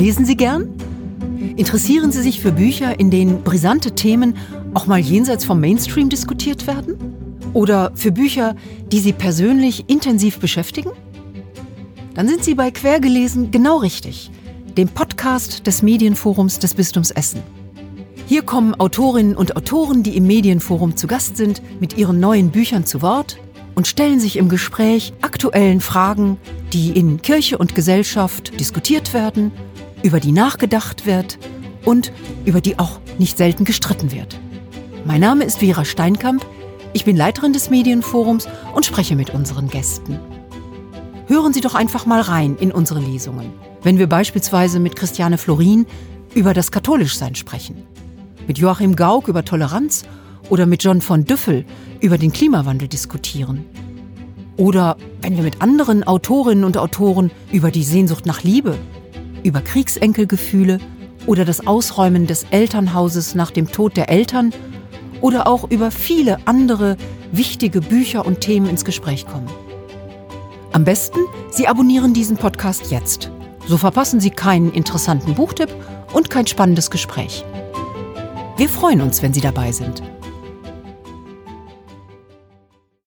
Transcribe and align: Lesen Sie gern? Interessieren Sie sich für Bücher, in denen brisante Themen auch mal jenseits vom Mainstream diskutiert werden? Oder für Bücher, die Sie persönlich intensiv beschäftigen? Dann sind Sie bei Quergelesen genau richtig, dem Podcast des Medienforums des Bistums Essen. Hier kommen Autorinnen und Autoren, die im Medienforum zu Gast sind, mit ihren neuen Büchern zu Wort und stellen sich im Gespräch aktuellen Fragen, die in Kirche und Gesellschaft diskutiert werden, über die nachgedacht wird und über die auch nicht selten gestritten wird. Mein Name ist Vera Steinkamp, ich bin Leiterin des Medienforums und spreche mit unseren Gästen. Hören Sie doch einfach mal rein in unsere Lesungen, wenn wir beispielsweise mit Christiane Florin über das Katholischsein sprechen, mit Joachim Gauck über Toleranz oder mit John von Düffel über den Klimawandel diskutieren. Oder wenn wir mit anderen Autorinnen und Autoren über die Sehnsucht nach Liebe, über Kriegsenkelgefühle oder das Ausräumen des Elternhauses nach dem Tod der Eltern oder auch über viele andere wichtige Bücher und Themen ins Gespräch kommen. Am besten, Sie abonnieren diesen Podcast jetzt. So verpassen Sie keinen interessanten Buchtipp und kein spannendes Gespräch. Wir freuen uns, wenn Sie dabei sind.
Lesen 0.00 0.24
Sie 0.24 0.34
gern? 0.34 0.66
Interessieren 1.56 2.10
Sie 2.10 2.22
sich 2.22 2.40
für 2.40 2.52
Bücher, 2.52 2.98
in 2.98 3.10
denen 3.10 3.42
brisante 3.42 3.94
Themen 3.94 4.34
auch 4.72 4.86
mal 4.86 4.98
jenseits 4.98 5.44
vom 5.44 5.60
Mainstream 5.60 6.08
diskutiert 6.08 6.66
werden? 6.66 6.96
Oder 7.52 7.92
für 7.96 8.10
Bücher, 8.10 8.56
die 8.90 9.00
Sie 9.00 9.12
persönlich 9.12 9.90
intensiv 9.90 10.38
beschäftigen? 10.38 10.90
Dann 12.14 12.28
sind 12.28 12.42
Sie 12.42 12.54
bei 12.54 12.70
Quergelesen 12.70 13.50
genau 13.50 13.76
richtig, 13.76 14.30
dem 14.74 14.88
Podcast 14.88 15.66
des 15.66 15.82
Medienforums 15.82 16.58
des 16.58 16.72
Bistums 16.72 17.10
Essen. 17.10 17.42
Hier 18.26 18.40
kommen 18.40 18.74
Autorinnen 18.74 19.36
und 19.36 19.54
Autoren, 19.54 20.02
die 20.02 20.16
im 20.16 20.26
Medienforum 20.26 20.96
zu 20.96 21.08
Gast 21.08 21.36
sind, 21.36 21.60
mit 21.78 21.98
ihren 21.98 22.20
neuen 22.20 22.48
Büchern 22.48 22.86
zu 22.86 23.02
Wort 23.02 23.36
und 23.74 23.86
stellen 23.86 24.18
sich 24.18 24.36
im 24.38 24.48
Gespräch 24.48 25.12
aktuellen 25.20 25.82
Fragen, 25.82 26.38
die 26.72 26.90
in 26.90 27.20
Kirche 27.20 27.58
und 27.58 27.74
Gesellschaft 27.74 28.58
diskutiert 28.58 29.12
werden, 29.12 29.52
über 30.02 30.20
die 30.20 30.32
nachgedacht 30.32 31.06
wird 31.06 31.38
und 31.84 32.12
über 32.44 32.60
die 32.60 32.78
auch 32.78 33.00
nicht 33.18 33.36
selten 33.36 33.64
gestritten 33.64 34.12
wird. 34.12 34.38
Mein 35.04 35.20
Name 35.20 35.44
ist 35.44 35.58
Vera 35.60 35.84
Steinkamp, 35.84 36.44
ich 36.92 37.04
bin 37.04 37.16
Leiterin 37.16 37.52
des 37.52 37.70
Medienforums 37.70 38.48
und 38.74 38.84
spreche 38.84 39.16
mit 39.16 39.30
unseren 39.30 39.68
Gästen. 39.68 40.18
Hören 41.26 41.52
Sie 41.52 41.60
doch 41.60 41.74
einfach 41.74 42.06
mal 42.06 42.20
rein 42.20 42.56
in 42.56 42.72
unsere 42.72 43.00
Lesungen, 43.00 43.52
wenn 43.82 43.98
wir 43.98 44.08
beispielsweise 44.08 44.80
mit 44.80 44.96
Christiane 44.96 45.38
Florin 45.38 45.86
über 46.34 46.54
das 46.54 46.72
Katholischsein 46.72 47.34
sprechen, 47.34 47.84
mit 48.46 48.58
Joachim 48.58 48.96
Gauck 48.96 49.28
über 49.28 49.44
Toleranz 49.44 50.04
oder 50.48 50.66
mit 50.66 50.82
John 50.82 51.00
von 51.00 51.24
Düffel 51.24 51.64
über 52.00 52.18
den 52.18 52.32
Klimawandel 52.32 52.88
diskutieren. 52.88 53.64
Oder 54.56 54.96
wenn 55.22 55.36
wir 55.36 55.44
mit 55.44 55.62
anderen 55.62 56.04
Autorinnen 56.04 56.64
und 56.64 56.76
Autoren 56.76 57.30
über 57.52 57.70
die 57.70 57.84
Sehnsucht 57.84 58.26
nach 58.26 58.42
Liebe, 58.42 58.76
über 59.44 59.60
Kriegsenkelgefühle 59.60 60.78
oder 61.26 61.44
das 61.44 61.66
Ausräumen 61.66 62.26
des 62.26 62.44
Elternhauses 62.50 63.34
nach 63.34 63.50
dem 63.50 63.70
Tod 63.70 63.96
der 63.96 64.08
Eltern 64.08 64.52
oder 65.20 65.46
auch 65.46 65.70
über 65.70 65.90
viele 65.90 66.38
andere 66.46 66.96
wichtige 67.32 67.80
Bücher 67.80 68.26
und 68.26 68.40
Themen 68.40 68.68
ins 68.68 68.84
Gespräch 68.84 69.26
kommen. 69.26 69.48
Am 70.72 70.84
besten, 70.84 71.18
Sie 71.50 71.66
abonnieren 71.66 72.14
diesen 72.14 72.36
Podcast 72.36 72.90
jetzt. 72.90 73.30
So 73.66 73.76
verpassen 73.76 74.20
Sie 74.20 74.30
keinen 74.30 74.72
interessanten 74.72 75.34
Buchtipp 75.34 75.68
und 76.12 76.30
kein 76.30 76.46
spannendes 76.46 76.90
Gespräch. 76.90 77.44
Wir 78.56 78.68
freuen 78.68 79.00
uns, 79.00 79.22
wenn 79.22 79.32
Sie 79.32 79.40
dabei 79.40 79.72
sind. 79.72 80.02